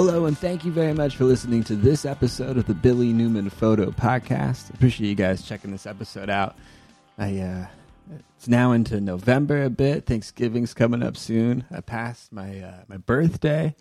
[0.00, 3.50] Hello, and thank you very much for listening to this episode of the Billy Newman
[3.50, 4.72] Photo Podcast.
[4.72, 6.54] Appreciate you guys checking this episode out.
[7.18, 7.66] I uh,
[8.36, 10.06] it's now into November a bit.
[10.06, 11.64] Thanksgiving's coming up soon.
[11.72, 13.74] I passed my uh, my birthday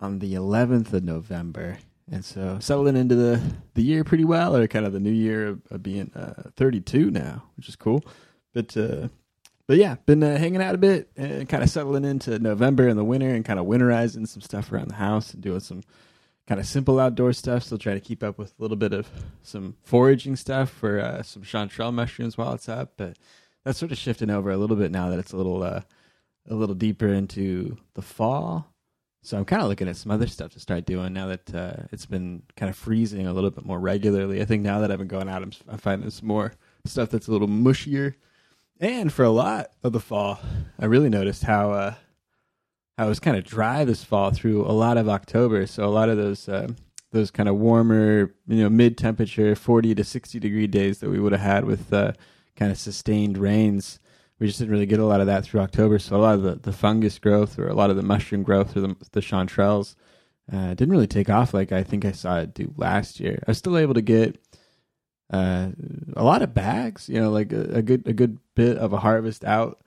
[0.00, 1.78] on the 11th of November,
[2.10, 3.40] and so settling into the
[3.74, 7.12] the year pretty well, or kind of the new year of, of being uh, 32
[7.12, 8.02] now, which is cool.
[8.52, 9.06] But uh,
[9.68, 12.98] but yeah, been uh, hanging out a bit and kind of settling into November and
[12.98, 15.82] the winter and kind of winterizing some stuff around the house and doing some
[16.46, 17.62] kind of simple outdoor stuff.
[17.62, 19.06] Still trying to keep up with a little bit of
[19.42, 23.18] some foraging stuff for uh, some chanterelle mushrooms while it's up, but
[23.62, 25.82] that's sort of shifting over a little bit now that it's a little uh,
[26.48, 28.72] a little deeper into the fall.
[29.22, 31.82] So I'm kind of looking at some other stuff to start doing now that uh,
[31.92, 34.40] it's been kind of freezing a little bit more regularly.
[34.40, 36.54] I think now that I've been going out, I'm, I'm finding some more
[36.86, 38.14] stuff that's a little mushier
[38.80, 40.38] and for a lot of the fall,
[40.78, 41.94] I really noticed how uh,
[42.96, 45.66] how it was kind of dry this fall through a lot of October.
[45.66, 46.68] So a lot of those uh,
[47.12, 51.20] those kind of warmer, you know, mid temperature, forty to sixty degree days that we
[51.20, 52.12] would have had with uh,
[52.56, 53.98] kind of sustained rains.
[54.38, 55.98] We just didn't really get a lot of that through October.
[55.98, 58.76] So a lot of the, the fungus growth or a lot of the mushroom growth
[58.76, 59.96] or the, the chanterelles
[60.52, 63.42] uh, didn't really take off like I think I saw it do last year.
[63.46, 64.40] I was still able to get
[65.30, 65.68] uh,
[66.16, 67.08] a lot of bags.
[67.08, 69.80] You know, like a, a, good a good bit of a harvest out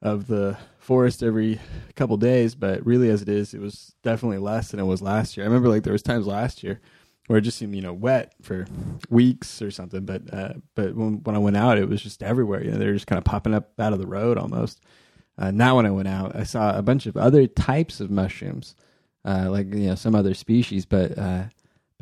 [0.00, 1.60] of the forest every
[1.94, 2.54] couple days.
[2.54, 5.44] But really, as it is, it was definitely less than it was last year.
[5.44, 6.80] I remember like there was times last year
[7.26, 8.66] where it just seemed you know wet for
[9.08, 10.04] weeks or something.
[10.04, 12.62] But uh, but when when I went out, it was just everywhere.
[12.62, 14.80] You know, they were just kind of popping up out of the road almost.
[15.38, 18.74] Uh, now when I went out, I saw a bunch of other types of mushrooms,
[19.24, 21.44] uh, like you know some other species, but uh,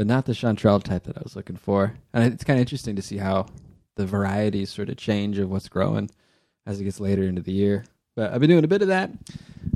[0.01, 1.93] but not the chanterelle type that I was looking for.
[2.15, 3.49] And it's kind of interesting to see how
[3.97, 6.09] the varieties sort of change of what's growing
[6.65, 7.85] as it gets later into the year.
[8.17, 9.11] But I've been doing a bit of that.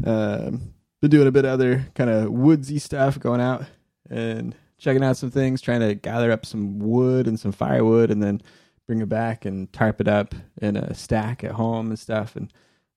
[0.02, 3.66] Um, been doing a bit of other kind of woodsy stuff, going out
[4.08, 8.22] and checking out some things, trying to gather up some wood and some firewood, and
[8.22, 8.40] then
[8.86, 12.34] bring it back and tarp it up in a stack at home and stuff.
[12.34, 12.50] And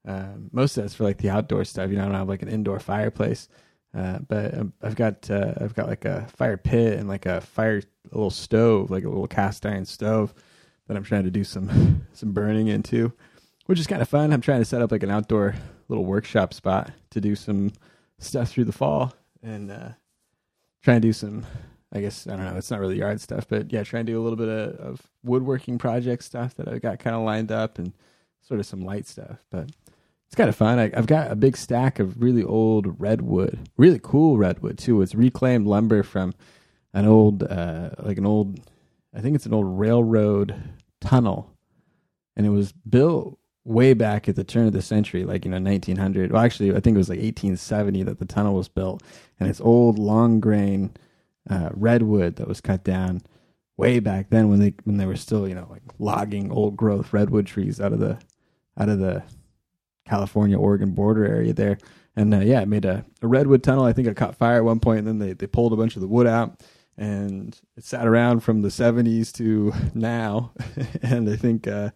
[0.05, 1.89] um, most of that's for like the outdoor stuff.
[1.89, 3.49] You know, I don't have like an indoor fireplace.
[3.97, 7.41] Uh, but um, I've got uh, I've got like a fire pit and like a
[7.41, 7.81] fire
[8.11, 10.35] a little stove, like a little cast iron stove
[10.87, 13.11] that I'm trying to do some some burning into,
[13.65, 14.31] which is kind of fun.
[14.31, 15.55] I'm trying to set up like an outdoor
[15.87, 17.71] little workshop spot to do some
[18.19, 19.89] stuff through the fall and uh,
[20.83, 21.45] try and do some.
[21.91, 22.55] I guess I don't know.
[22.55, 25.01] It's not really yard stuff, but yeah, try and do a little bit of, of
[25.23, 27.93] woodworking project stuff that I've got kind of lined up and
[28.41, 29.43] sort of some light stuff.
[29.49, 29.71] But
[30.27, 30.77] it's kind of fun.
[30.77, 35.01] I, have got a big stack of really old redwood, really cool redwood too.
[35.01, 36.33] It's reclaimed lumber from
[36.93, 38.59] an old, uh, like an old,
[39.13, 40.55] I think it's an old railroad
[40.99, 41.53] tunnel,
[42.35, 45.59] and it was built way back at the turn of the century, like you know
[45.59, 46.31] 1900.
[46.31, 49.03] Well, actually, I think it was like 1870 that the tunnel was built,
[49.39, 50.91] and it's old long grain
[51.49, 53.21] uh, redwood that was cut down
[53.77, 57.13] way back then when they when they were still you know like logging old growth
[57.13, 58.17] redwood trees out of the
[58.77, 59.23] out of the
[60.07, 61.77] California Oregon border area there.
[62.15, 63.85] And uh, yeah, it made a, a redwood tunnel.
[63.85, 65.95] I think it caught fire at one point, and then they, they pulled a bunch
[65.95, 66.63] of the wood out,
[66.97, 70.51] and it sat around from the 70s to now.
[71.03, 71.91] and I think uh,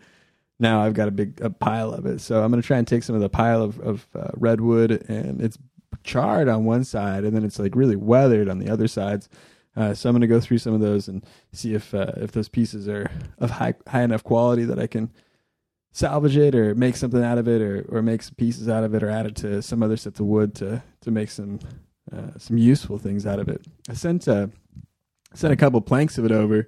[0.59, 2.21] now I've got a big a pile of it.
[2.21, 4.91] So I'm going to try and take some of the pile of, of uh, redwood,
[5.09, 5.57] and it's
[6.03, 9.27] charred on one side, and then it's like really weathered on the other sides.
[9.75, 12.33] Uh, so I'm going to go through some of those and see if uh, if
[12.33, 15.11] those pieces are of high high enough quality that I can
[15.91, 18.93] salvage it or make something out of it or, or make some pieces out of
[18.93, 21.59] it or add it to some other sets of wood to, to make some
[22.11, 23.65] uh, some useful things out of it.
[23.89, 24.47] I sent uh,
[25.33, 26.67] sent a couple planks of it over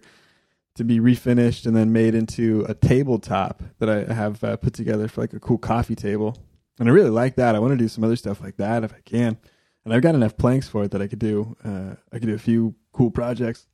[0.75, 5.07] to be refinished and then made into a tabletop that I have uh, put together
[5.07, 6.37] for like a cool coffee table.
[6.79, 7.55] And I really like that.
[7.55, 9.37] I want to do some other stuff like that if I can.
[9.85, 11.55] And I've got enough planks for it that I could do.
[11.63, 13.67] Uh, I could do a few cool projects.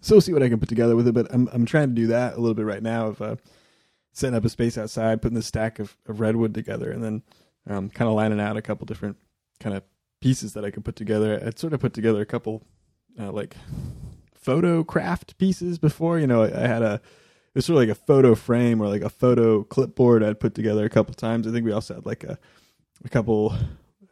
[0.00, 1.12] So we'll see what I can put together with it.
[1.12, 3.06] But I'm I'm trying to do that a little bit right now.
[3.06, 3.36] Of uh,
[4.14, 7.22] setting up a space outside, putting the stack of, of redwood together, and then
[7.68, 9.16] um, kind of lining out a couple different
[9.60, 9.82] kind of
[10.20, 11.42] pieces that I could put together.
[11.44, 12.62] I'd sort of put together a couple
[13.20, 13.56] uh, like
[14.34, 16.18] photo craft pieces before.
[16.18, 18.88] You know, I, I had a it was sort of like a photo frame or
[18.88, 21.46] like a photo clipboard I'd put together a couple times.
[21.46, 22.38] I think we also had like a
[23.04, 23.54] a couple.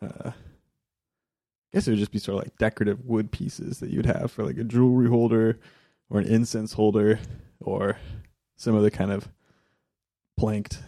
[0.02, 4.04] Uh, I guess it would just be sort of like decorative wood pieces that you'd
[4.04, 5.58] have for like a jewelry holder
[6.10, 7.18] or an incense holder
[7.60, 7.96] or
[8.56, 9.28] some other kind of
[10.42, 10.80] planked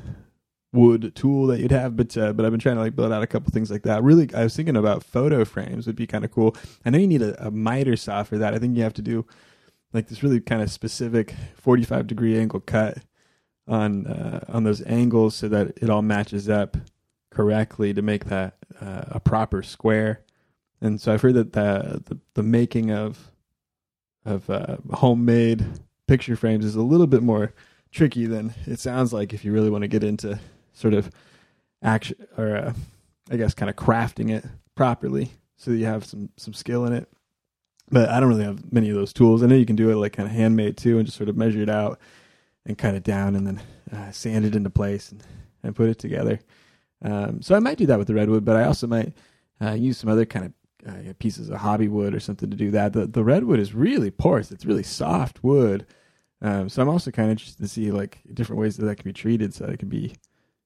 [0.72, 3.22] wood tool that you'd have but uh, but I've been trying to like build out
[3.22, 4.02] a couple things like that.
[4.02, 6.56] Really I was thinking about photo frames would be kind of cool.
[6.84, 8.52] I know you need a, a miter saw for that.
[8.52, 9.24] I think you have to do
[9.92, 12.98] like this really kind of specific 45 degree angle cut
[13.68, 16.76] on uh, on those angles so that it all matches up
[17.30, 20.24] correctly to make that uh, a proper square.
[20.80, 23.30] And so I've heard that the the, the making of
[24.24, 25.64] of uh, homemade
[26.08, 27.54] picture frames is a little bit more
[27.94, 30.38] tricky than it sounds like if you really want to get into
[30.72, 31.10] sort of
[31.82, 32.72] action or uh,
[33.30, 34.44] I guess kind of crafting it
[34.74, 37.08] properly so that you have some some skill in it.
[37.90, 39.42] But I don't really have many of those tools.
[39.42, 41.36] I know you can do it like kind of handmade too, and just sort of
[41.36, 42.00] measure it out
[42.66, 43.62] and cut it down, and then
[43.92, 45.22] uh, sand it into place and,
[45.62, 46.40] and put it together.
[47.02, 49.12] Um, so I might do that with the redwood, but I also might
[49.60, 50.52] uh, use some other kind of
[50.88, 52.92] uh, pieces of hobby wood or something to do that.
[52.92, 55.86] The the redwood is really porous; it's really soft wood.
[56.42, 59.08] Um, so I'm also kind of interested to see like different ways that that can
[59.08, 60.14] be treated, so that it can be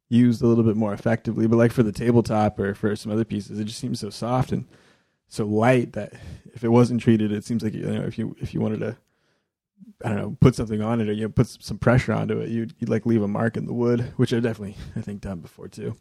[0.08, 1.46] used a little bit more effectively.
[1.46, 4.52] But like for the tabletop or for some other pieces, it just seems so soft
[4.52, 4.66] and
[5.28, 6.14] so light that
[6.54, 8.96] if it wasn't treated, it seems like you know if you if you wanted to,
[10.04, 12.48] I don't know, put something on it or you know, put some pressure onto it,
[12.48, 15.40] you'd, you'd like leave a mark in the wood, which I've definitely I think done
[15.40, 15.94] before too.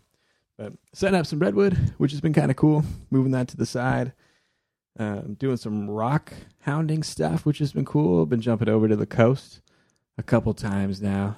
[0.57, 2.83] But setting up some redwood, which has been kind of cool.
[3.11, 4.13] Moving that to the side.
[4.99, 8.23] Um, doing some rock hounding stuff, which has been cool.
[8.23, 9.61] I've Been jumping over to the coast
[10.17, 11.38] a couple times now.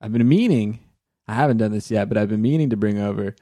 [0.00, 0.80] I've been meaning,
[1.28, 3.36] I haven't done this yet, but I've been meaning to bring over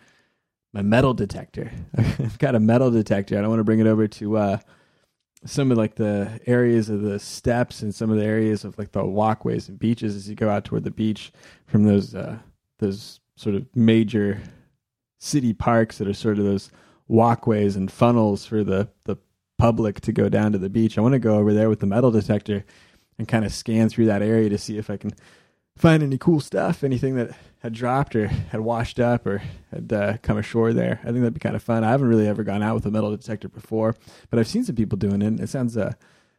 [0.73, 1.73] my metal detector.
[1.97, 3.39] I've got a metal detector.
[3.39, 4.59] I don't want to bring it over to uh,
[5.45, 8.93] some of like the areas of the steps and some of the areas of like
[8.93, 11.33] the walkways and beaches as you go out toward the beach
[11.67, 12.39] from those uh,
[12.79, 14.43] those sort of major
[15.19, 16.71] city parks that are sort of those
[17.09, 19.17] walkways and funnels for the the
[19.61, 20.97] public to go down to the beach.
[20.97, 22.65] I want to go over there with the metal detector
[23.19, 25.13] and kind of scan through that area to see if I can
[25.77, 30.17] find any cool stuff, anything that had dropped or had washed up or had uh,
[30.23, 31.01] come ashore there.
[31.03, 31.85] I think that'd be kind of fun.
[31.85, 33.95] I haven't really ever gone out with a metal detector before,
[34.31, 35.41] but I've seen some people doing it.
[35.41, 35.93] It sounds uh,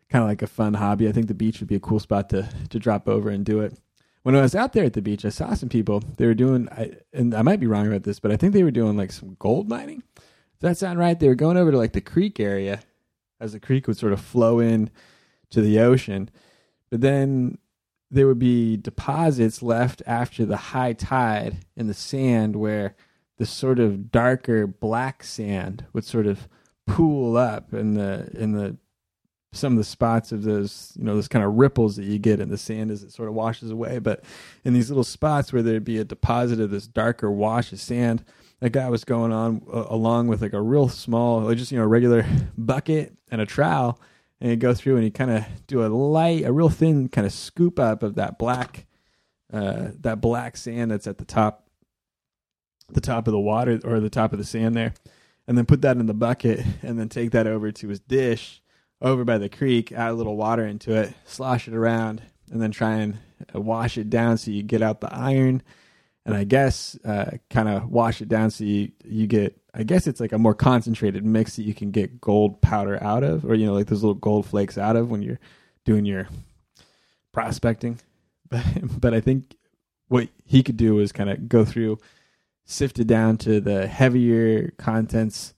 [0.10, 1.08] kind of like a fun hobby.
[1.08, 3.62] I think the beach would be a cool spot to to drop over and do
[3.62, 3.78] it
[4.24, 6.04] when I was out there at the beach, I saw some people.
[6.18, 8.64] They were doing, I, and I might be wrong about this, but I think they
[8.64, 10.04] were doing like some gold mining.
[10.16, 11.20] Does that sound right?
[11.20, 12.82] They were going over to like the creek area,
[13.42, 14.90] as the creek would sort of flow in
[15.50, 16.30] to the ocean,
[16.90, 17.58] but then
[18.10, 22.96] there would be deposits left after the high tide in the sand where
[23.38, 26.48] the sort of darker black sand would sort of
[26.86, 28.78] pool up in the in the
[29.54, 32.40] some of the spots of those, you know, those kind of ripples that you get
[32.40, 34.00] in the sand as it sort of washes away.
[34.00, 34.24] But
[34.64, 38.24] in these little spots where there'd be a deposit of this darker wash of sand,
[38.62, 41.80] that guy was going on uh, along with like a real small, like just, you
[41.80, 42.26] know, regular
[42.58, 44.00] bucket and a trowel.
[44.40, 47.28] And he'd go through and he'd kind of do a light, a real thin kind
[47.28, 48.86] of scoop up of that black,
[49.52, 51.68] uh, that black sand that's at the top,
[52.90, 54.94] the top of the water or the top of the sand there.
[55.48, 58.62] And then put that in the bucket and then take that over to his dish
[59.02, 62.22] over by the creek, add a little water into it, slosh it around,
[62.52, 63.18] and then try and
[63.54, 65.64] uh, wash it down so you get out the iron.
[66.26, 69.58] And I guess uh, kind of wash it down so you you get.
[69.74, 73.24] I guess it's like a more concentrated mix that you can get gold powder out
[73.24, 75.40] of, or you know, like those little gold flakes out of when you're
[75.86, 76.28] doing your
[77.32, 78.00] prospecting.
[78.50, 78.66] But
[79.00, 79.56] but I think
[80.10, 82.00] what he could do is kind of go through,
[82.66, 85.54] sift it down to the heavier contents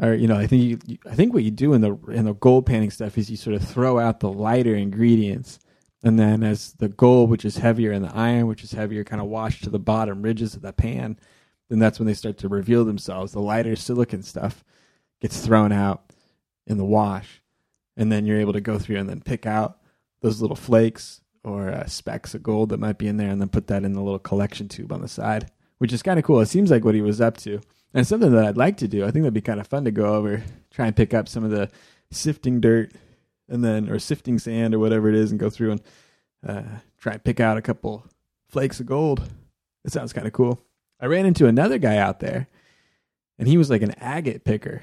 [0.00, 2.34] or you know, I think you, I think what you do in the in the
[2.34, 5.60] gold panning stuff is you sort of throw out the lighter ingredients,
[6.04, 9.22] and then as the gold, which is heavier, and the iron, which is heavier, kind
[9.22, 11.18] of wash to the bottom ridges of the pan,
[11.70, 13.32] then that's when they start to reveal themselves.
[13.32, 14.62] The lighter silicon stuff
[15.20, 16.12] gets thrown out
[16.66, 17.42] in the wash,
[17.96, 19.78] and then you're able to go through and then pick out
[20.20, 23.48] those little flakes or uh, specks of gold that might be in there, and then
[23.48, 26.40] put that in the little collection tube on the side, which is kind of cool.
[26.40, 27.60] It seems like what he was up to
[27.94, 29.04] and something that I'd like to do.
[29.04, 31.44] I think that'd be kind of fun to go over, try and pick up some
[31.44, 31.70] of the
[32.10, 32.92] sifting dirt,
[33.48, 35.82] and then or sifting sand or whatever it is, and go through and
[36.46, 36.62] uh,
[36.98, 38.06] try and pick out a couple
[38.48, 39.22] flakes of gold.
[39.84, 40.60] It sounds kind of cool.
[41.00, 42.48] I ran into another guy out there,
[43.38, 44.82] and he was like an agate picker.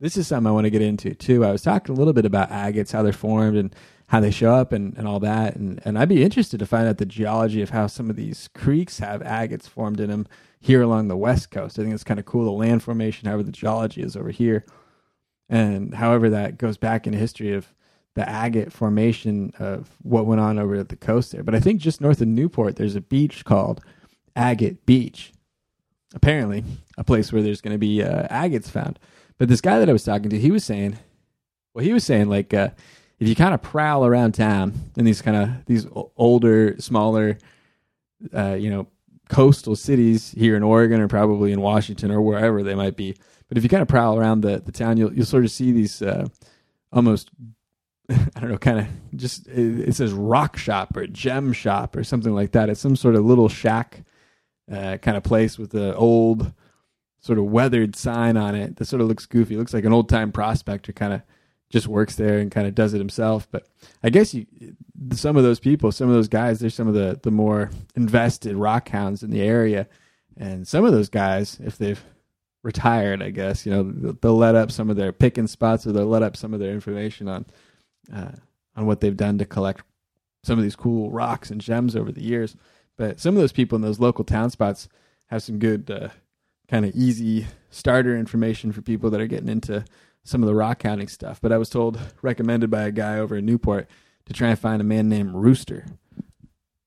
[0.00, 1.44] This is something I want to get into too.
[1.44, 3.74] I was talking a little bit about agates, how they're formed, and
[4.06, 5.56] how they show up, and, and all that.
[5.56, 8.48] And and I'd be interested to find out the geology of how some of these
[8.54, 10.26] creeks have agates formed in them
[10.58, 11.78] here along the west coast.
[11.78, 14.64] I think it's kind of cool the land formation, however the geology is over here,
[15.48, 17.72] and however that goes back in the history of
[18.14, 21.42] the agate formation of what went on over at the coast there.
[21.42, 23.80] But I think just north of Newport, there's a beach called
[24.36, 25.32] Agate Beach.
[26.14, 26.62] Apparently,
[26.98, 28.98] a place where there's going to be uh, agates found.
[29.38, 30.98] But this guy that I was talking to, he was saying,
[31.72, 32.68] well, he was saying like uh,
[33.18, 37.38] if you kind of prowl around town in these kind of these older, smaller,
[38.34, 38.88] uh, you know,
[39.30, 43.16] coastal cities here in Oregon or probably in Washington or wherever they might be.
[43.48, 45.72] But if you kind of prowl around the, the town, you'll you'll sort of see
[45.72, 46.26] these uh,
[46.92, 47.30] almost
[48.10, 52.04] I don't know, kind of just it, it, says rock shop or gem shop or
[52.04, 52.68] something like that.
[52.68, 54.02] It's some sort of little shack
[54.70, 56.52] uh, kind of place with an old
[57.20, 59.54] sort of weathered sign on it that sort of looks goofy.
[59.54, 61.22] It looks like an old time prospector kind of
[61.70, 63.48] just works there and kind of does it himself.
[63.50, 63.66] But
[64.02, 64.46] I guess you,
[65.12, 68.56] some of those people, some of those guys, they're some of the the more invested
[68.56, 69.88] rock hounds in the area,
[70.36, 72.02] and some of those guys, if they've
[72.62, 73.82] retired, I guess you know
[74.20, 76.72] they'll let up some of their picking spots or they'll let up some of their
[76.72, 77.46] information on
[78.12, 78.32] uh,
[78.76, 79.82] on what they've done to collect
[80.42, 82.56] some of these cool rocks and gems over the years.
[82.96, 84.88] But some of those people in those local town spots
[85.26, 86.08] have some good uh,
[86.68, 89.84] kind of easy starter information for people that are getting into
[90.24, 91.40] some of the rock hounding stuff.
[91.40, 93.88] But I was told, recommended by a guy over in Newport,
[94.26, 95.86] to try and find a man named Rooster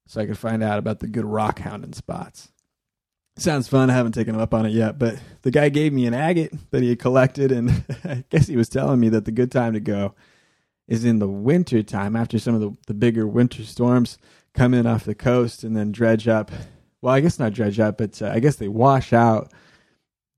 [0.08, 2.52] so I could find out about the good rock hounding spots.
[3.38, 3.90] Sounds fun.
[3.90, 6.54] I haven't taken him up on it yet, but the guy gave me an agate
[6.72, 9.74] that he had collected, and I guess he was telling me that the good time
[9.74, 10.16] to go
[10.88, 14.18] is in the winter time after some of the, the bigger winter storms
[14.54, 16.52] come in off the coast and then dredge up.
[17.02, 19.52] Well, I guess not dredge up, but uh, I guess they wash out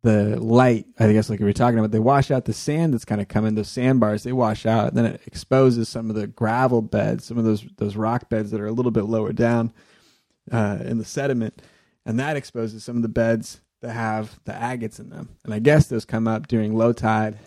[0.03, 0.85] the light.
[0.99, 3.27] I guess like we were talking about, they wash out the sand that's kind of
[3.27, 3.55] coming.
[3.55, 7.37] Those sandbars they wash out, and then it exposes some of the gravel beds, some
[7.37, 9.73] of those those rock beds that are a little bit lower down
[10.51, 11.61] uh, in the sediment,
[12.05, 15.29] and that exposes some of the beds that have the agates in them.
[15.43, 17.37] And I guess those come up during low tide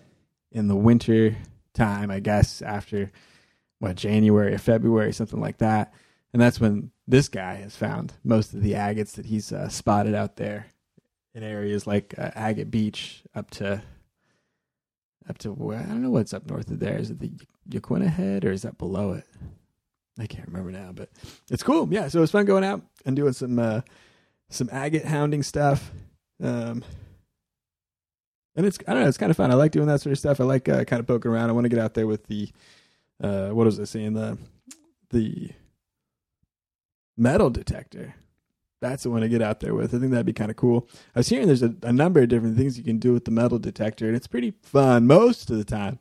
[0.52, 1.36] in the winter
[1.74, 3.10] time, I guess after
[3.78, 5.92] what January or February, something like that.
[6.32, 10.14] And that's when this guy has found most of the agates that he's uh, spotted
[10.14, 10.66] out there
[11.34, 13.82] in areas like uh, Agate Beach up to
[15.28, 16.98] up to where I don't know what's up north of there.
[16.98, 17.32] Is it the
[17.68, 19.24] Yaquina Head or is that below it?
[20.18, 21.08] I can't remember now, but
[21.50, 21.88] it's cool.
[21.90, 23.80] Yeah, so it's fun going out and doing some uh,
[24.50, 25.90] some agate hounding stuff.
[26.42, 26.84] Um,
[28.56, 29.50] and it's I don't know, it's kind of fun.
[29.50, 30.40] I like doing that sort of stuff.
[30.40, 31.50] I like uh, kind of poking around.
[31.50, 32.50] I want to get out there with the
[33.22, 34.38] uh, what was I saying the
[35.10, 35.50] the
[37.16, 38.14] metal detector.
[38.80, 39.94] That's the one to get out there with.
[39.94, 40.88] I think that'd be kind of cool.
[41.14, 43.30] I was hearing there's a, a number of different things you can do with the
[43.30, 45.98] metal detector, and it's pretty fun most of the time.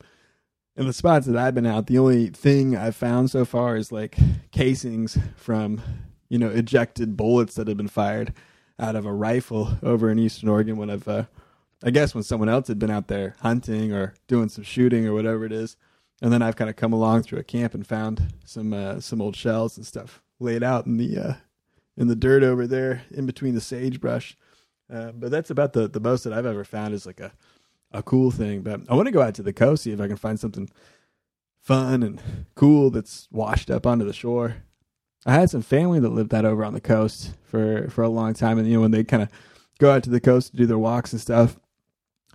[0.77, 3.91] In the spots that I've been out, the only thing I've found so far is
[3.91, 4.18] like
[4.51, 5.82] casings from,
[6.29, 8.34] you know, ejected bullets that have been fired
[8.79, 11.25] out of a rifle over in Eastern Oregon when I've uh,
[11.83, 15.13] I guess when someone else had been out there hunting or doing some shooting or
[15.13, 15.77] whatever it is,
[16.21, 19.21] and then I've kind of come along through a camp and found some uh, some
[19.21, 21.33] old shells and stuff laid out in the uh,
[21.95, 24.36] in the dirt over there in between the sagebrush.
[24.91, 27.31] Uh, but that's about the the most that I've ever found is like a
[27.91, 28.62] a cool thing.
[28.62, 30.69] But I want to go out to the coast see if I can find something
[31.62, 32.21] fun and
[32.55, 34.57] cool that's washed up onto the shore.
[35.25, 38.33] I had some family that lived that over on the coast for for a long
[38.33, 39.29] time, and you know when they kind of
[39.79, 41.57] go out to the coast to do their walks and stuff,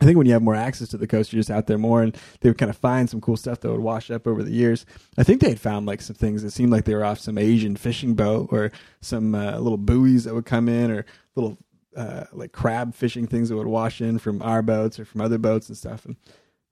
[0.00, 2.02] I think when you have more access to the coast, you're just out there more,
[2.02, 4.52] and they would kind of find some cool stuff that would wash up over the
[4.52, 4.84] years.
[5.16, 7.38] I think they had found like some things that seemed like they were off some
[7.38, 11.58] Asian fishing boat, or some uh, little buoys that would come in, or little
[11.96, 15.38] uh, like crab fishing things that would wash in from our boats or from other
[15.38, 16.04] boats and stuff.
[16.04, 16.16] And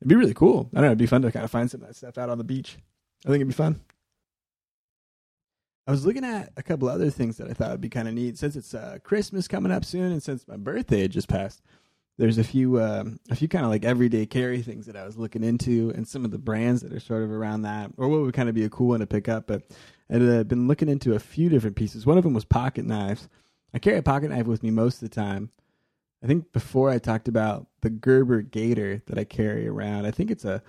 [0.00, 0.68] it'd be really cool.
[0.72, 0.88] I don't know.
[0.88, 2.76] It'd be fun to kind of find some of that stuff out on the beach.
[3.24, 3.80] I think it'd be fun.
[5.86, 8.14] I was looking at a couple other things that I thought would be kind of
[8.14, 11.62] neat since it's uh, Christmas coming up soon, and since my birthday had just passed
[12.18, 15.16] there's a few um, a few kind of like everyday carry things that I was
[15.16, 18.20] looking into, and some of the brands that are sort of around that, or what
[18.20, 19.46] would kind of be a cool one to pick up.
[19.46, 19.62] But
[20.10, 22.04] I've been looking into a few different pieces.
[22.04, 23.28] One of them was pocket knives.
[23.74, 25.50] I carry a pocket knife with me most of the time.
[26.22, 30.06] I think before I talked about the Gerber Gator that I carry around.
[30.06, 30.62] I think it's a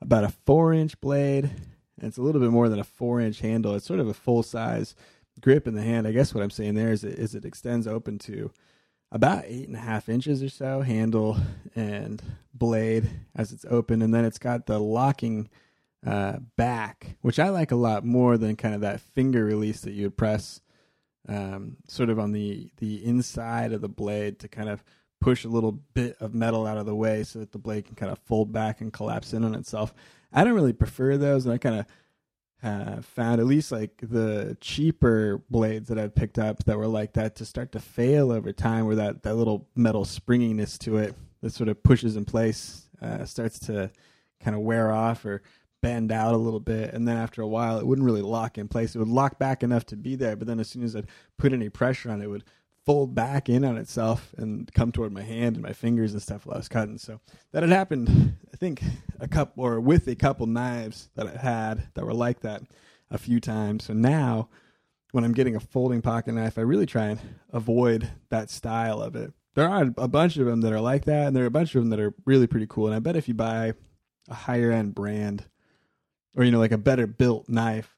[0.00, 3.40] about a four inch blade, and it's a little bit more than a four inch
[3.40, 3.74] handle.
[3.74, 4.94] It's sort of a full size
[5.40, 6.06] grip in the hand.
[6.06, 8.50] I guess what I'm saying there is it, is it extends open to
[9.12, 11.36] about eight and a half inches or so handle
[11.74, 12.22] and
[12.54, 15.48] blade as it's open, and then it's got the locking
[16.06, 19.92] uh, back, which I like a lot more than kind of that finger release that
[19.92, 20.60] you would press
[21.28, 24.82] um, sort of on the the inside of the blade to kind of
[25.20, 27.94] push a little bit of metal out of the way so that the blade can
[27.94, 29.92] kind of fold back and collapse in on itself.
[30.32, 31.86] I don't really prefer those, and I kind of
[32.62, 37.14] have found at least like the cheaper blades that I've picked up that were like
[37.14, 41.14] that to start to fail over time, where that, that little metal springiness to it
[41.42, 43.90] that sort of pushes in place uh, starts to
[44.40, 45.42] kind of wear off or
[45.82, 46.92] bend out a little bit.
[46.92, 48.94] And then after a while, it wouldn't really lock in place.
[48.94, 51.06] It would lock back enough to be there, but then as soon as I'd
[51.38, 52.44] put any pressure on it, it would
[52.90, 56.44] fold back in on itself and come toward my hand and my fingers and stuff
[56.44, 56.98] while I was cutting.
[56.98, 57.20] So
[57.52, 58.82] that had happened, I think,
[59.20, 62.62] a couple or with a couple knives that I had that were like that
[63.08, 63.84] a few times.
[63.84, 64.48] So now
[65.12, 67.20] when I'm getting a folding pocket knife, I really try and
[67.52, 69.32] avoid that style of it.
[69.54, 71.72] There are a bunch of them that are like that, and there are a bunch
[71.76, 72.86] of them that are really pretty cool.
[72.86, 73.74] And I bet if you buy
[74.28, 75.44] a higher end brand
[76.34, 77.96] or, you know, like a better built knife,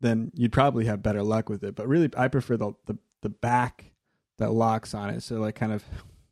[0.00, 1.74] then you'd probably have better luck with it.
[1.74, 3.89] But really, I prefer the, the, the back
[4.40, 5.22] that locks on it.
[5.22, 5.84] So like kind of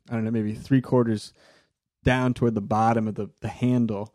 [0.09, 1.33] I don't know, maybe three quarters
[2.03, 4.13] down toward the bottom of the, the handle,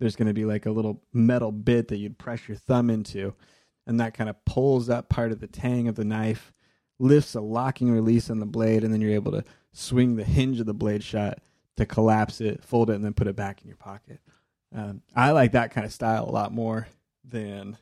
[0.00, 3.34] there's going to be like a little metal bit that you'd press your thumb into.
[3.86, 6.52] And that kind of pulls up part of the tang of the knife,
[6.98, 10.58] lifts a locking release on the blade, and then you're able to swing the hinge
[10.60, 11.40] of the blade shut
[11.76, 14.20] to collapse it, fold it, and then put it back in your pocket.
[14.74, 16.88] Um, I like that kind of style a lot more
[17.28, 17.76] than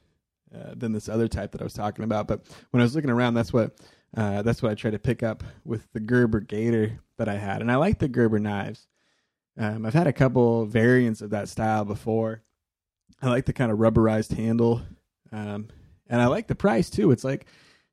[0.54, 2.26] uh, than this other type that I was talking about.
[2.26, 3.78] But when I was looking around, that's what
[4.16, 7.61] uh, that's what I tried to pick up with the Gerber Gator that I had,
[7.61, 8.87] and I like the Gerber knives.
[9.57, 12.42] Um, I've had a couple variants of that style before.
[13.21, 14.83] I like the kind of rubberized handle,
[15.31, 15.69] um,
[16.09, 17.11] and I like the price too.
[17.11, 17.47] It's like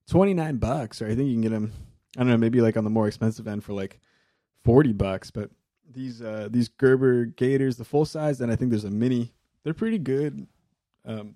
[0.08, 1.74] twenty nine bucks, or I think you can get them.
[2.18, 4.00] I don't know, maybe like on the more expensive end for like
[4.64, 5.32] forty bucks.
[5.32, 5.52] But
[5.90, 9.34] these uh, these Gerber Gators, the full size, and I think there's a mini.
[9.64, 10.48] They're pretty good,
[11.06, 11.36] um,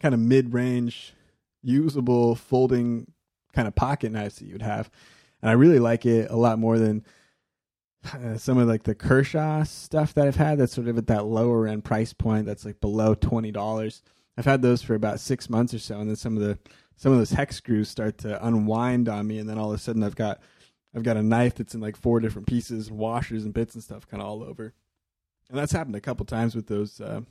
[0.00, 1.14] kind of mid range,
[1.62, 3.10] usable folding
[3.52, 4.90] kind of pocket knives that you would have,
[5.40, 7.04] and I really like it a lot more than
[8.12, 11.26] uh, some of like the Kershaw stuff that I've had that's sort of at that
[11.26, 14.02] lower end price point that's like below twenty dollars.
[14.36, 16.58] I've had those for about six months or so, and then some of the
[16.96, 19.82] some of those hex screws start to unwind on me, and then all of a
[19.82, 20.40] sudden I've got
[20.94, 24.06] I've got a knife that's in like four different pieces, washers and bits and stuff,
[24.08, 24.74] kind of all over.
[25.48, 27.22] And that's happened a couple times with those uh,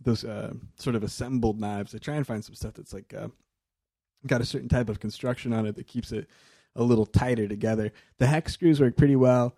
[0.00, 1.94] those uh, sort of assembled knives.
[1.94, 3.28] I try and find some stuff that's like uh,
[4.26, 6.28] got a certain type of construction on it that keeps it
[6.76, 7.92] a little tighter together.
[8.18, 9.56] The hex screws work pretty well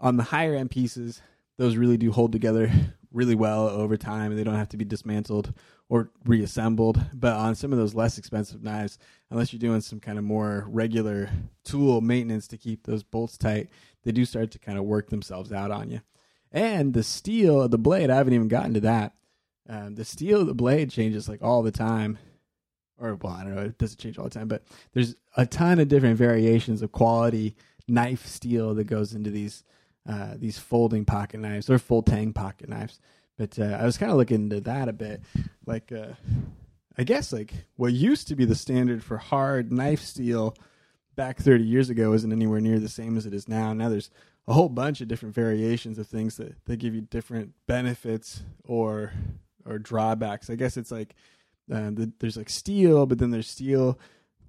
[0.00, 1.22] on the higher end pieces,
[1.58, 2.72] those really do hold together
[3.12, 4.30] really well over time.
[4.30, 5.52] And they don't have to be dismantled
[5.88, 7.00] or reassembled.
[7.12, 8.98] But on some of those less expensive knives,
[9.30, 11.28] unless you're doing some kind of more regular
[11.64, 13.68] tool maintenance to keep those bolts tight,
[14.04, 16.00] they do start to kind of work themselves out on you.
[16.52, 19.14] And the steel of the blade, I haven't even gotten to that.
[19.68, 22.18] Um, the steel of the blade changes like all the time.
[23.00, 25.78] Or, well, I don't know, it doesn't change all the time, but there's a ton
[25.78, 27.56] of different variations of quality
[27.88, 29.64] knife steel that goes into these
[30.08, 33.00] uh, these folding pocket knives or full tang pocket knives.
[33.36, 35.22] But uh, I was kind of looking into that a bit.
[35.66, 36.14] Like, uh,
[36.98, 40.54] I guess like what used to be the standard for hard knife steel
[41.16, 43.72] back 30 years ago isn't anywhere near the same as it is now.
[43.72, 44.10] Now there's
[44.48, 49.12] a whole bunch of different variations of things that, that give you different benefits or
[49.66, 50.50] or drawbacks.
[50.50, 51.14] I guess it's like
[51.70, 53.98] uh, the, there's like steel, but then there's steel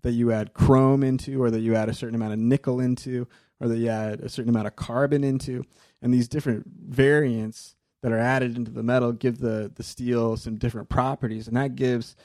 [0.02, 3.28] that you add chrome into or that you add a certain amount of nickel into
[3.60, 5.64] or that you add a certain amount of carbon into.
[6.02, 10.56] And these different variants that are added into the metal give the, the steel some
[10.56, 11.48] different properties.
[11.48, 12.16] And that gives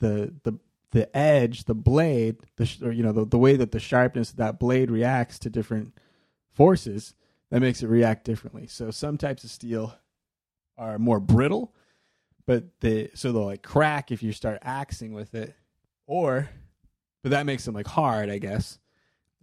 [0.00, 0.58] the, the,
[0.90, 4.36] the edge, the blade, the, or, you know, the, the way that the sharpness of
[4.38, 5.94] that blade reacts to different
[6.52, 7.14] forces,
[7.50, 8.66] that makes it react differently.
[8.66, 9.94] So some types of steel
[10.76, 11.72] are more brittle,
[12.50, 15.54] but they, so they'll like crack if you start axing with it,
[16.08, 16.50] or,
[17.22, 18.80] but that makes them like hard, I guess.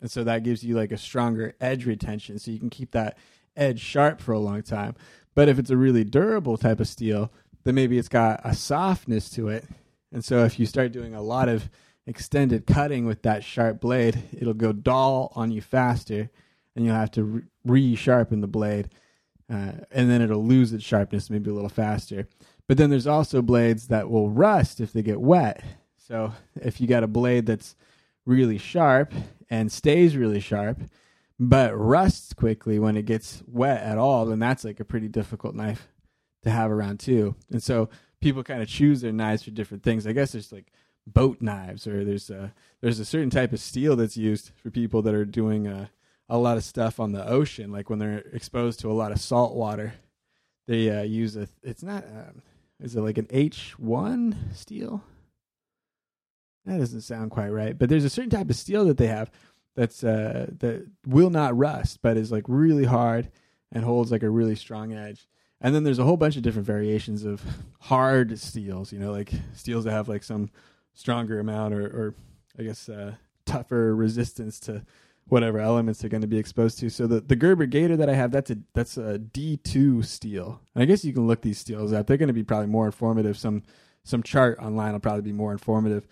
[0.01, 3.17] And so that gives you like a stronger edge retention so you can keep that
[3.55, 4.93] edge sharp for a long time.
[5.35, 7.31] But if it's a really durable type of steel
[7.63, 9.63] then maybe it's got a softness to it.
[10.11, 11.69] And so if you start doing a lot of
[12.07, 16.29] extended cutting with that sharp blade it'll go dull on you faster
[16.75, 18.89] and you'll have to re-sharpen the blade
[19.49, 22.27] uh, and then it'll lose its sharpness maybe a little faster
[22.67, 25.63] but then there's also blades that will rust if they get wet
[26.07, 27.75] so if you got a blade that's
[28.25, 29.13] really sharp
[29.49, 30.79] and stays really sharp,
[31.37, 35.53] but rusts quickly when it gets wet at all, then that's like a pretty difficult
[35.53, 35.89] knife
[36.43, 37.35] to have around too.
[37.51, 37.89] And so
[38.21, 40.07] people kind of choose their knives for different things.
[40.07, 40.71] I guess there's like
[41.05, 45.01] boat knives, or there's a there's a certain type of steel that's used for people
[45.01, 45.91] that are doing a,
[46.29, 49.19] a lot of stuff on the ocean, like when they're exposed to a lot of
[49.19, 49.93] salt water.
[50.67, 51.49] They uh, use a.
[51.63, 52.05] It's not.
[52.05, 52.41] Um,
[52.79, 55.03] is it like an H one steel?
[56.67, 57.77] that doesn't sound quite right.
[57.77, 59.31] But there's a certain type of steel that they have
[59.75, 63.31] that's uh, that will not rust, but is like really hard
[63.71, 65.27] and holds like a really strong edge.
[65.61, 67.41] And then there's a whole bunch of different variations of
[67.79, 68.91] hard steels.
[68.91, 70.49] You know, like steels that have like some
[70.93, 72.15] stronger amount or, or
[72.59, 73.13] I guess uh,
[73.45, 74.85] tougher resistance to
[75.29, 76.89] whatever elements they're going to be exposed to.
[76.89, 80.61] So the, the Gerber Gator that I have, that's a that's a D two steel.
[80.73, 82.07] And I guess you can look these steels up.
[82.07, 83.37] They're going to be probably more informative.
[83.37, 83.63] Some
[84.03, 86.07] some chart online will probably be more informative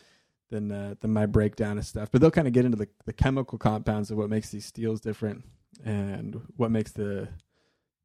[0.49, 2.09] than uh, than my breakdown of stuff.
[2.11, 5.01] But they'll kind of get into the, the chemical compounds of what makes these steels
[5.01, 5.43] different
[5.83, 7.29] and what makes the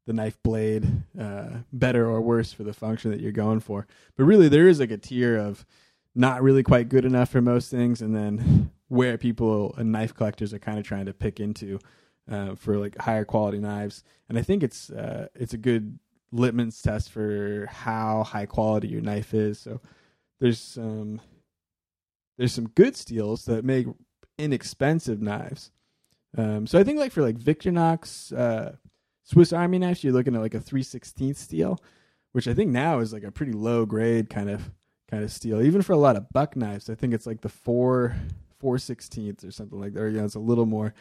[0.07, 0.87] the knife blade
[1.19, 3.85] uh, better or worse for the function that you're going for.
[4.15, 5.65] But really, there is like a tier of
[6.15, 10.53] not really quite good enough for most things, and then where people and knife collectors
[10.53, 11.79] are kind of trying to pick into
[12.29, 14.03] uh, for like higher quality knives.
[14.27, 15.97] And I think it's uh, it's a good
[16.33, 19.59] litmus test for how high quality your knife is.
[19.59, 19.79] So
[20.41, 21.21] there's some
[22.37, 23.87] there's some good steels that make
[24.37, 25.71] inexpensive knives.
[26.37, 28.73] Um, so I think like for like Victorinox uh,
[29.23, 31.79] Swiss Army knives, you're looking at like a three sixteenth steel,
[32.33, 34.69] which I think now is like a pretty low grade kind of
[35.09, 35.61] kind of steel.
[35.61, 38.17] Even for a lot of buck knives, I think it's like the four
[38.61, 40.11] four sixteenths or something like that.
[40.11, 40.93] Know, it's a little more.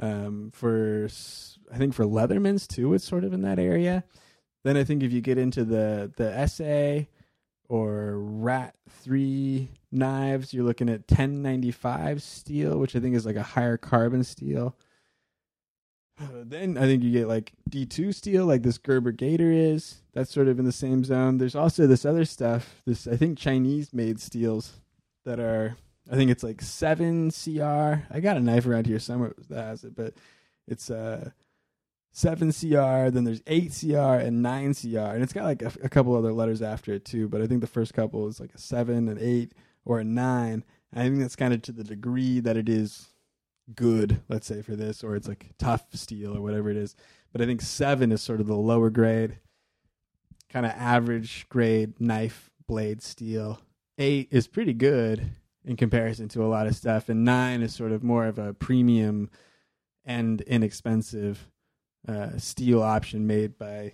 [0.00, 1.08] Um, for
[1.72, 4.04] I think for Leathermans too, it's sort of in that area.
[4.64, 7.06] Then I think if you get into the the ESEE
[7.68, 13.42] or Rat three knives, you're looking at 1095 steel, which I think is like a
[13.42, 14.76] higher carbon steel.
[16.20, 20.02] Uh, then I think you get like D2 steel, like this Gerber Gator is.
[20.12, 21.38] That's sort of in the same zone.
[21.38, 24.80] There's also this other stuff, this I think Chinese made steels
[25.24, 25.76] that are,
[26.10, 28.04] I think it's like 7 CR.
[28.10, 30.14] I got a knife around here somewhere that has it, but
[30.66, 31.30] it's uh,
[32.12, 34.98] 7 CR, then there's 8 CR and 9 CR.
[34.98, 37.60] And it's got like a, a couple other letters after it too, but I think
[37.60, 39.52] the first couple is like a 7 and 8
[39.84, 40.64] or a 9.
[40.94, 43.08] I think that's kind of to the degree that it is
[43.74, 46.94] good, let's say, for this, or it's like tough steel or whatever it is.
[47.32, 49.38] But I think seven is sort of the lower grade,
[50.50, 53.60] kind of average grade knife blade steel.
[53.96, 55.30] Eight is pretty good
[55.64, 58.54] in comparison to a lot of stuff, and nine is sort of more of a
[58.54, 59.30] premium
[60.04, 61.48] and inexpensive
[62.08, 63.92] uh, steel option made by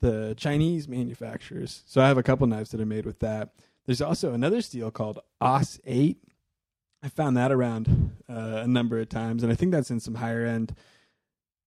[0.00, 1.82] the Chinese manufacturers.
[1.86, 3.54] So I have a couple knives that are made with that.
[3.86, 6.18] There's also another steel called AUS 8
[7.02, 10.14] I found that around uh, a number of times, and I think that's in some
[10.14, 10.74] higher end,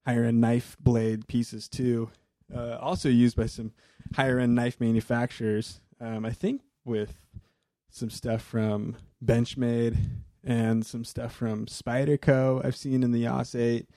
[0.05, 2.09] higher end knife blade pieces too.
[2.53, 3.73] Uh, also used by some
[4.15, 5.81] higher end knife manufacturers.
[5.99, 7.17] Um, I think with
[7.89, 9.97] some stuff from Benchmade
[10.43, 12.63] and some stuff from Spyderco.
[12.63, 13.87] I've seen in the AUS 8.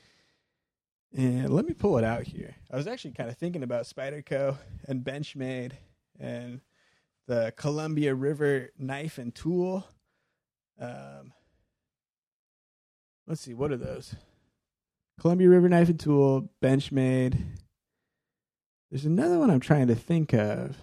[1.17, 2.55] And let me pull it out here.
[2.71, 5.73] I was actually kind of thinking about Spyderco and Benchmade
[6.19, 6.61] and
[7.27, 9.87] the Columbia River knife and tool
[10.81, 11.33] um,
[13.27, 14.15] let's see, what are those?
[15.21, 17.37] Columbia River Knife and Tool, Benchmade.
[18.91, 20.77] There's another one I'm trying to think of.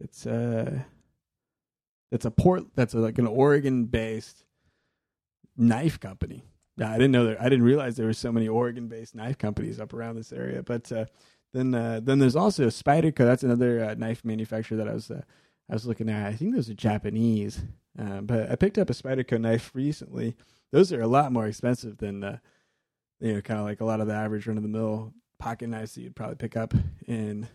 [0.00, 0.82] It's uh
[2.10, 4.44] that's a port that's a, like an Oregon based
[5.56, 6.44] knife company.
[6.76, 9.38] Yeah, I didn't know that I didn't realize there were so many Oregon based knife
[9.38, 10.62] companies up around this area.
[10.62, 11.06] But uh,
[11.52, 13.18] then uh, then there's also Spyderco.
[13.18, 15.22] That's another uh, knife manufacturer that I was uh,
[15.68, 16.26] I was looking at.
[16.26, 17.62] I think those are Japanese.
[17.98, 20.36] Uh, but I picked up a Spyderco knife recently.
[20.70, 22.38] Those are a lot more expensive than, uh,
[23.18, 25.68] you know, kind of like a lot of the average run of the mill pocket
[25.68, 26.74] knives that you'd probably pick up
[27.06, 27.48] in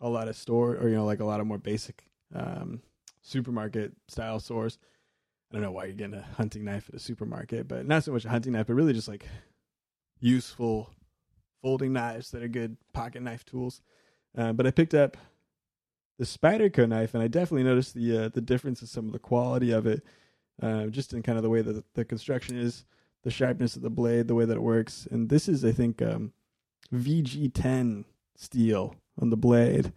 [0.00, 2.82] a lot of store or, you know, like a lot of more basic um,
[3.24, 4.78] supermarket style stores.
[5.50, 8.12] I don't know why you're getting a hunting knife at a supermarket, but not so
[8.12, 9.26] much a hunting knife, but really just like
[10.20, 10.90] useful
[11.62, 13.80] folding knives that are good pocket knife tools.
[14.36, 15.16] Uh, but I picked up
[16.18, 19.18] the Spyderco knife, and I definitely noticed the uh, the difference in some of the
[19.18, 20.02] quality of it,
[20.62, 22.84] uh, just in kind of the way that the, the, construction is,
[23.22, 25.08] the sharpness of the blade, the way that it works.
[25.10, 26.32] And this is, I think, um,
[26.92, 28.04] VG10
[28.36, 29.92] steel on the blade,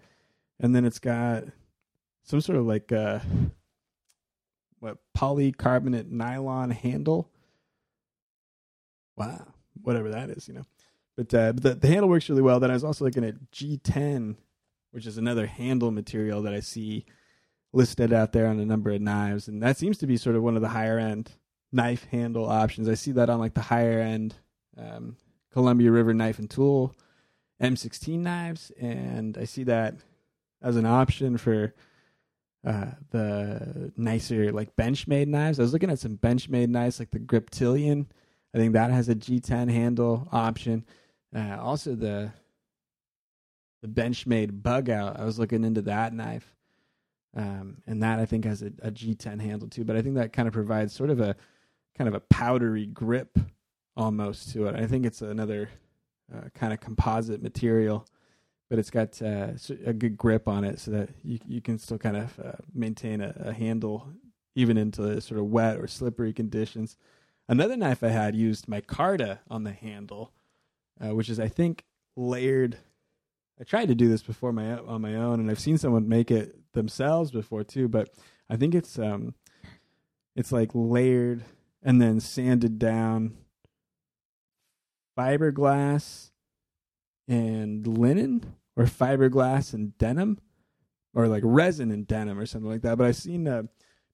[0.59, 1.45] and then it's got
[2.27, 3.19] some sort of like uh,
[4.79, 7.31] what polycarbonate nylon handle.
[9.15, 9.47] Wow,
[9.81, 10.65] whatever that is, you know.
[11.15, 12.59] But, uh, but the, the handle works really well.
[12.59, 14.35] Then I was also looking at G10
[14.91, 17.05] which is another handle material that I see
[17.73, 20.43] listed out there on a number of knives, and that seems to be sort of
[20.43, 21.33] one of the higher end
[21.71, 22.87] knife handle options.
[22.89, 24.35] I see that on like the higher end
[24.77, 25.17] um,
[25.51, 26.95] Columbia River knife and tool
[27.61, 29.95] M16 knives, and I see that
[30.61, 31.73] as an option for
[32.67, 35.57] uh, the nicer like Benchmade knives.
[35.57, 38.07] I was looking at some Benchmade knives like the Griptilian.
[38.53, 40.85] I think that has a G10 handle option.
[41.33, 42.31] Uh, also the
[43.81, 45.17] the Benchmade bug out.
[45.17, 46.55] I was looking into that knife.
[47.35, 50.33] Um, and that I think has a a G10 handle too, but I think that
[50.33, 51.37] kind of provides sort of a
[51.97, 53.39] kind of a powdery grip
[53.95, 54.75] almost to it.
[54.75, 55.69] I think it's another
[56.35, 58.05] uh, kind of composite material,
[58.69, 59.49] but it's got uh,
[59.85, 63.21] a good grip on it so that you you can still kind of uh, maintain
[63.21, 64.09] a, a, handle
[64.55, 66.97] even into sort of wet or slippery conditions.
[67.47, 70.33] Another knife I had used micarta on the handle,
[70.99, 72.77] uh, which is I think layered
[73.59, 76.29] I tried to do this before my on my own, and I've seen someone make
[76.29, 77.87] it themselves before too.
[77.87, 78.09] But
[78.49, 79.33] I think it's um,
[80.35, 81.43] it's like layered
[81.81, 83.37] and then sanded down
[85.17, 86.31] fiberglass
[87.27, 90.39] and linen, or fiberglass and denim,
[91.13, 92.97] or like resin and denim, or something like that.
[92.97, 93.63] But I've seen uh,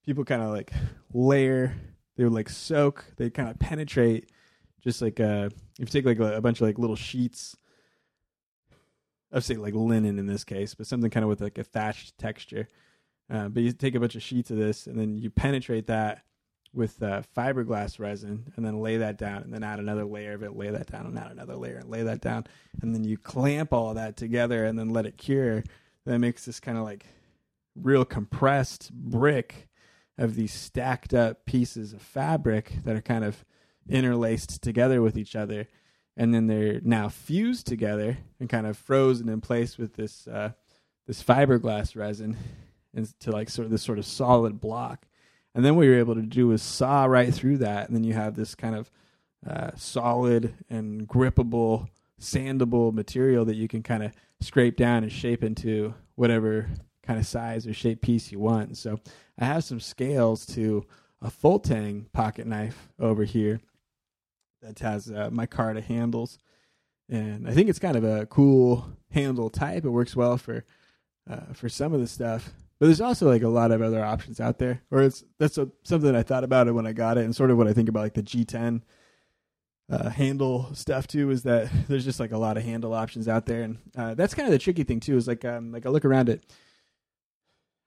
[0.05, 0.71] people kind of like
[1.13, 1.75] layer.
[2.15, 3.05] They would like soak.
[3.17, 4.31] They kind of penetrate,
[4.81, 5.49] just like uh,
[5.79, 7.55] if you take like a, a bunch of like little sheets
[9.33, 12.17] I'd say like linen in this case, but something kind of with like a thatched
[12.19, 12.67] texture.
[13.29, 16.21] Uh, but you take a bunch of sheets of this and then you penetrate that
[16.73, 20.43] with uh, fiberglass resin and then lay that down and then add another layer of
[20.43, 22.45] it, lay that down and add another layer and lay that down.
[22.81, 25.63] And then you clamp all that together and then let it cure.
[26.05, 27.05] That makes this kind of like
[27.75, 29.67] real compressed brick
[30.17, 33.45] of these stacked up pieces of fabric that are kind of
[33.87, 35.67] interlaced together with each other.
[36.15, 40.51] And then they're now fused together and kind of frozen in place with this uh,
[41.07, 42.37] this fiberglass resin
[42.93, 45.07] into like sort of this sort of solid block.
[45.55, 48.13] And then what you're able to do is saw right through that, and then you
[48.13, 48.89] have this kind of
[49.47, 51.89] uh, solid and grippable,
[52.19, 56.69] sandable material that you can kind of scrape down and shape into whatever
[57.03, 58.77] kind of size or shape piece you want.
[58.77, 58.99] So
[59.37, 60.85] I have some scales to
[61.21, 63.59] a full tang pocket knife over here
[64.61, 66.37] that has uh, micarta handles,
[67.09, 69.85] and I think it's kind of a cool handle type.
[69.85, 70.63] It works well for
[71.29, 72.53] uh, for some of the stuff.
[72.83, 74.81] But there's also like a lot of other options out there.
[74.91, 77.49] Or it's that's a, something I thought about it when I got it, and sort
[77.49, 78.81] of what I think about like the G10
[79.89, 81.29] uh, handle stuff too.
[81.29, 84.33] Is that there's just like a lot of handle options out there, and uh, that's
[84.33, 85.15] kind of the tricky thing too.
[85.15, 86.41] Is like um, like I look around at.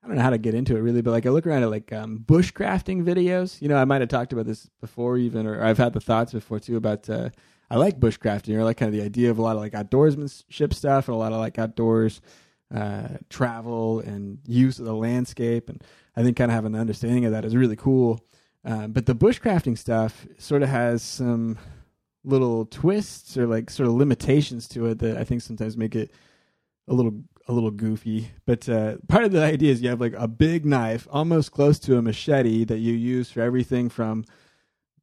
[0.02, 1.70] I don't know how to get into it really, but like I look around at
[1.70, 3.60] like um, bushcrafting videos.
[3.60, 6.32] You know, I might have talked about this before even, or I've had the thoughts
[6.32, 7.10] before too about.
[7.10, 7.28] Uh,
[7.70, 10.72] I like bushcrafting, or like kind of the idea of a lot of like outdoorsmanship
[10.72, 12.22] stuff, and a lot of like outdoors
[12.74, 15.82] uh, travel and use of the landscape, and
[16.16, 18.24] I think kind of have an understanding of that is really cool.
[18.64, 21.58] Um, but the bushcrafting stuff sort of has some
[22.24, 26.10] little twists or like sort of limitations to it that I think sometimes make it
[26.88, 28.32] a little a little goofy.
[28.44, 31.78] But uh, part of the idea is you have like a big knife, almost close
[31.80, 34.24] to a machete, that you use for everything from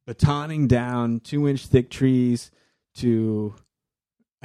[0.06, 2.50] batoning down two inch thick trees
[2.96, 3.54] to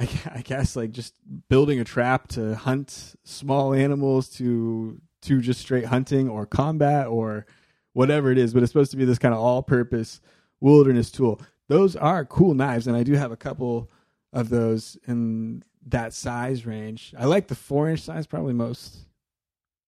[0.34, 1.14] I, guess like just
[1.48, 7.44] building a trap to hunt small animals to to just straight hunting or combat or
[7.92, 10.20] whatever it is but it's supposed to be this kind of all-purpose
[10.60, 11.40] wilderness tool.
[11.68, 13.90] Those are cool knives and i do have a couple
[14.32, 17.14] of those in that size range.
[17.18, 18.96] I like the four inch size probably most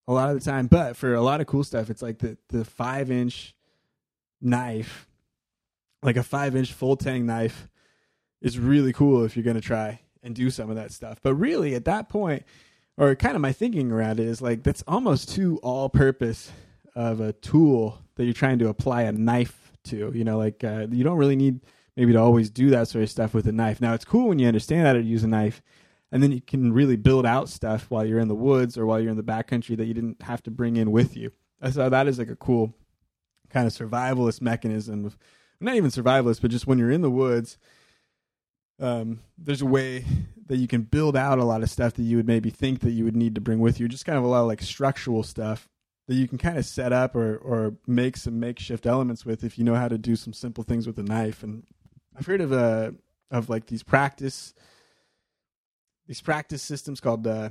[0.06, 2.36] a lot of the time but for a lot of cool stuff it's like the
[2.48, 3.54] the five inch
[4.42, 5.08] knife
[6.02, 7.68] like a five inch full tang knife
[8.42, 11.18] is really cool if you're going to try and do some of that stuff.
[11.22, 12.44] But really, at that point,
[12.96, 16.50] or kind of my thinking around it is like that's almost too all purpose
[16.94, 20.12] of a tool that you're trying to apply a knife to.
[20.14, 21.60] You know, like uh, you don't really need
[21.96, 23.80] maybe to always do that sort of stuff with a knife.
[23.80, 25.62] Now, it's cool when you understand how to use a knife.
[26.10, 29.00] And then you can really build out stuff while you're in the woods or while
[29.00, 31.32] you're in the backcountry that you didn't have to bring in with you.
[31.70, 32.74] So that is like a cool
[33.48, 35.16] kind of survivalist mechanism of
[35.60, 37.56] not even survivalist, but just when you're in the woods
[38.82, 40.04] um, there's a way
[40.46, 42.90] that you can build out a lot of stuff that you would maybe think that
[42.90, 43.88] you would need to bring with you.
[43.88, 45.68] Just kind of a lot of like structural stuff
[46.08, 49.56] that you can kind of set up or or make some makeshift elements with if
[49.56, 51.42] you know how to do some simple things with a knife.
[51.42, 51.62] And
[52.18, 52.90] I've heard of a uh,
[53.30, 54.52] of like these practice
[56.06, 57.50] these practice systems called uh,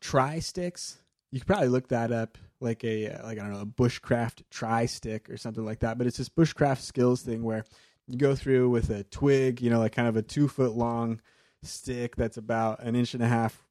[0.00, 0.98] try sticks.
[1.32, 4.42] You could probably look that up, like a uh, like I don't know a bushcraft
[4.50, 5.96] try stick or something like that.
[5.96, 7.64] But it's this bushcraft skills thing where
[8.06, 11.20] you go through with a twig, you know, like kind of a two foot long
[11.62, 13.66] stick that's about an inch and a half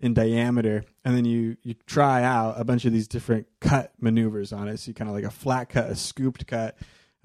[0.00, 4.52] in diameter, and then you you try out a bunch of these different cut maneuvers
[4.52, 4.78] on it.
[4.78, 6.76] So you kind of like a flat cut, a scooped cut,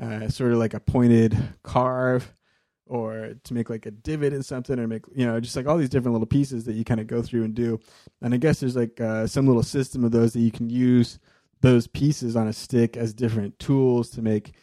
[0.02, 2.34] uh, sort of like a pointed carve,
[2.86, 5.78] or to make like a divot in something, or make you know just like all
[5.78, 7.80] these different little pieces that you kind of go through and do.
[8.22, 11.20] And I guess there's like uh, some little system of those that you can use
[11.62, 14.54] those pieces on a stick as different tools to make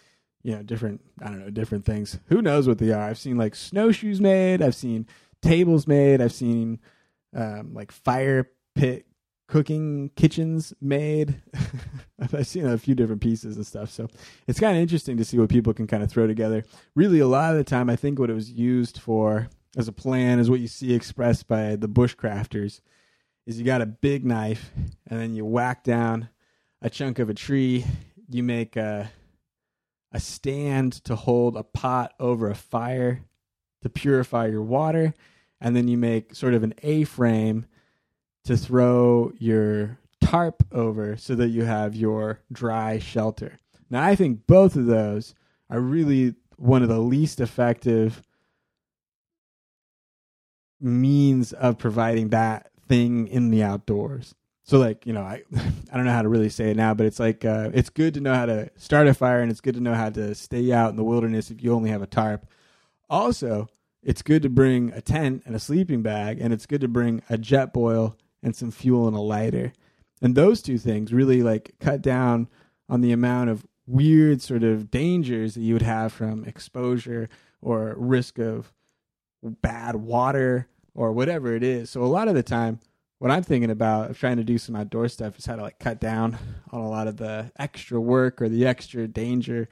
[0.44, 2.20] you know, different, I don't know, different things.
[2.26, 3.02] Who knows what they are?
[3.02, 4.62] I've seen like snowshoes made.
[4.62, 5.06] I've seen
[5.42, 6.20] tables made.
[6.20, 6.78] I've seen
[7.34, 9.06] um, like fire pit
[9.48, 11.42] cooking kitchens made.
[12.20, 13.90] I've seen a few different pieces and stuff.
[13.90, 14.08] So
[14.46, 16.62] it's kind of interesting to see what people can kind of throw together.
[16.94, 19.92] Really, a lot of the time, I think what it was used for as a
[19.92, 22.80] plan is what you see expressed by the bushcrafters
[23.46, 24.70] is you got a big knife
[25.08, 26.28] and then you whack down
[26.80, 27.84] a chunk of a tree.
[28.30, 29.10] You make a
[30.14, 33.20] a stand to hold a pot over a fire
[33.82, 35.12] to purify your water,
[35.60, 37.66] and then you make sort of an A frame
[38.44, 43.58] to throw your tarp over so that you have your dry shelter.
[43.90, 45.34] Now, I think both of those
[45.68, 48.22] are really one of the least effective
[50.80, 54.34] means of providing that thing in the outdoors.
[54.64, 55.42] So like, you know, I
[55.92, 58.14] I don't know how to really say it now, but it's like uh, it's good
[58.14, 60.72] to know how to start a fire and it's good to know how to stay
[60.72, 62.46] out in the wilderness if you only have a tarp.
[63.08, 63.68] Also,
[64.02, 67.22] it's good to bring a tent and a sleeping bag and it's good to bring
[67.30, 69.72] a jet Jetboil and some fuel and a lighter.
[70.20, 72.48] And those two things really like cut down
[72.88, 77.28] on the amount of weird sort of dangers that you would have from exposure
[77.60, 78.72] or risk of
[79.42, 81.90] bad water or whatever it is.
[81.90, 82.80] So a lot of the time,
[83.18, 86.00] what I'm thinking about trying to do some outdoor stuff is how to like cut
[86.00, 86.36] down
[86.70, 89.68] on a lot of the extra work or the extra danger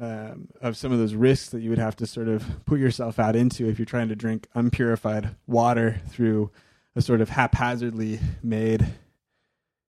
[0.00, 3.18] um, of some of those risks that you would have to sort of put yourself
[3.18, 6.50] out into if you're trying to drink unpurified water through
[6.94, 8.86] a sort of haphazardly made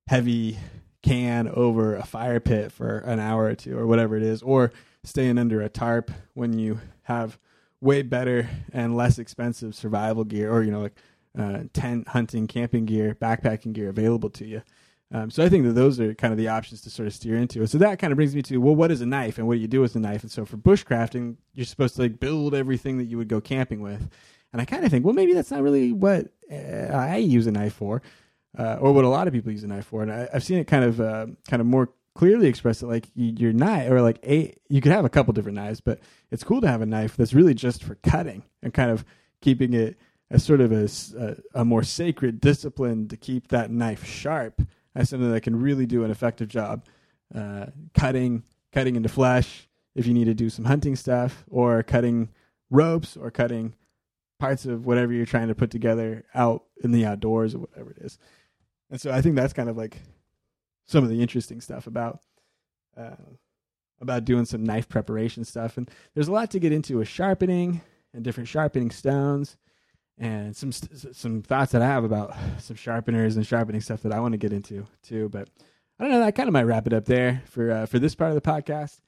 [0.08, 0.58] heavy
[1.02, 4.72] can over a fire pit for an hour or two or whatever it is, or
[5.04, 7.38] staying under a tarp when you have
[7.80, 10.96] way better and less expensive survival gear or, you know, like
[11.38, 14.62] uh, tent, hunting, camping gear, backpacking gear available to you.
[15.12, 17.36] Um, so I think that those are kind of the options to sort of steer
[17.36, 17.66] into.
[17.66, 19.60] So that kind of brings me to well, what is a knife and what do
[19.60, 20.22] you do with a knife?
[20.22, 23.80] And so for bushcrafting, you're supposed to like build everything that you would go camping
[23.80, 24.08] with.
[24.52, 27.52] And I kind of think, well, maybe that's not really what uh, I use a
[27.52, 28.02] knife for,
[28.58, 30.02] uh, or what a lot of people use a knife for.
[30.02, 33.06] And I, have seen it kind of, uh, kind of more clearly expressed that like
[33.14, 36.60] your knife, or like a, you could have a couple different knives, but it's cool
[36.60, 39.04] to have a knife that's really just for cutting and kind of
[39.40, 39.96] keeping it
[40.30, 40.88] as sort of a,
[41.18, 44.62] a, a more sacred discipline to keep that knife sharp
[44.94, 46.84] as something that can really do an effective job
[47.34, 52.28] uh, cutting, cutting into flesh if you need to do some hunting stuff, or cutting
[52.70, 53.74] ropes, or cutting
[54.38, 57.98] parts of whatever you're trying to put together out in the outdoors or whatever it
[57.98, 58.18] is.
[58.88, 59.98] And so I think that's kind of like
[60.86, 62.20] some of the interesting stuff about
[62.96, 63.16] uh,
[64.00, 65.76] about doing some knife preparation stuff.
[65.76, 67.82] And there's a lot to get into with sharpening
[68.14, 69.56] and different sharpening stones
[70.20, 74.20] and some some thoughts that I have about some sharpeners and sharpening stuff that I
[74.20, 75.28] want to get into too.
[75.30, 75.48] But
[75.98, 76.22] I don't know.
[76.22, 78.48] I kind of might wrap it up there for uh, for this part of the
[78.48, 79.00] podcast,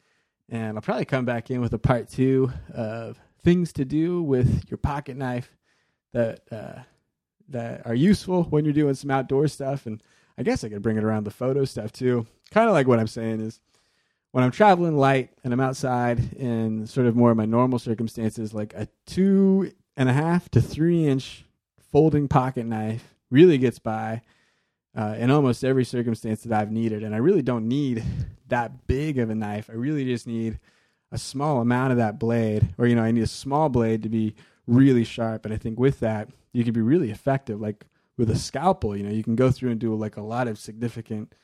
[0.48, 4.70] and I'll probably come back in with a part two of things to do with
[4.70, 5.54] your pocket knife
[6.12, 6.80] that uh,
[7.50, 9.86] that are useful when you're doing some outdoor stuff.
[9.86, 10.02] And
[10.38, 12.26] I guess I could bring it around the photo stuff too.
[12.50, 13.60] Kind of like what I'm saying is
[14.30, 18.54] when I'm traveling light and I'm outside in sort of more of my normal circumstances,
[18.54, 21.44] like a two and a half to three inch
[21.90, 24.22] folding pocket knife really gets by
[24.96, 27.02] uh, in almost every circumstance that I've needed.
[27.02, 28.04] And I really don't need
[28.48, 29.70] that big of a knife.
[29.70, 30.58] I really just need
[31.10, 34.08] a small amount of that blade, or, you know, I need a small blade to
[34.08, 34.34] be
[34.66, 35.44] really sharp.
[35.44, 37.60] And I think with that, you can be really effective.
[37.60, 40.48] Like with a scalpel, you know, you can go through and do like a lot
[40.48, 41.34] of significant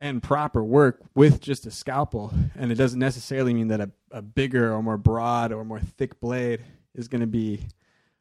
[0.00, 2.32] and proper work with just a scalpel.
[2.54, 6.20] And it doesn't necessarily mean that a, a bigger or more broad or more thick
[6.20, 6.62] blade
[6.96, 7.68] is going to be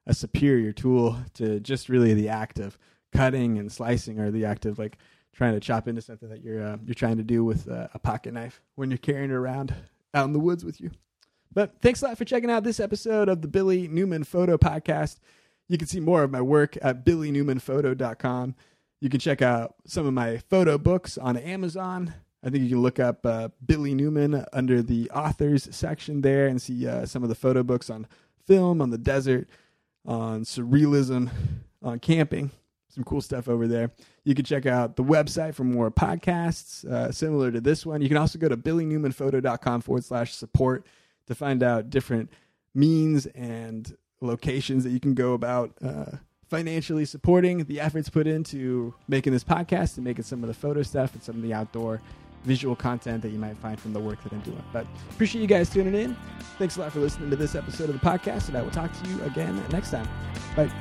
[0.06, 2.78] a superior tool to just really the act of
[3.12, 4.98] cutting and slicing or the act of like
[5.34, 8.00] trying to chop into something that you're uh, you're trying to do with uh, a
[8.00, 9.74] pocket knife when you're carrying it around
[10.14, 10.92] out in the woods with you.
[11.54, 15.20] But thanks a lot for checking out this episode of the Billy Newman Photo Podcast.
[15.68, 18.56] You can see more of my work at billynewmanphoto.com.
[19.02, 22.14] You can check out some of my photo books on Amazon.
[22.44, 26.62] I think you can look up uh, Billy Newman under the authors section there and
[26.62, 28.06] see uh, some of the photo books on
[28.48, 29.50] film, on the desert,
[30.06, 31.30] on surrealism,
[31.82, 32.52] on camping.
[32.90, 33.92] Some cool stuff over there.
[34.24, 38.02] You can check out the website for more podcasts uh, similar to this one.
[38.02, 40.86] You can also go to billynewmanphoto.com forward slash support
[41.28, 42.32] to find out different
[42.74, 48.94] means and locations that you can go about uh, financially supporting the efforts put into
[49.08, 52.02] making this podcast and making some of the photo stuff and some of the outdoor
[52.46, 54.64] visual content that you might find from the work that I'm doing.
[54.72, 56.16] But appreciate you guys tuning in.
[56.58, 58.92] Thanks a lot for listening to this episode of the podcast, and I will talk
[59.04, 60.08] to you again next time.
[60.56, 60.72] Bye.